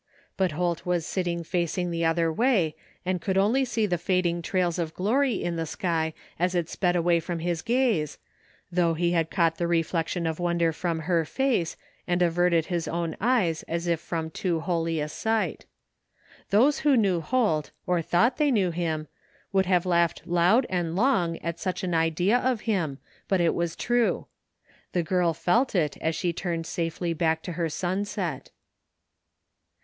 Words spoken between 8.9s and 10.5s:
he had caught the reflection of